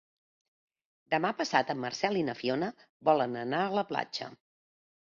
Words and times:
Demà 1.15 1.31
passat 1.43 1.71
en 1.75 1.79
Marcel 1.85 2.19
i 2.23 2.25
na 2.31 2.37
Fiona 2.41 2.73
volen 3.13 3.41
anar 3.47 3.65
a 3.67 3.73
la 3.81 3.89
platja. 3.95 4.35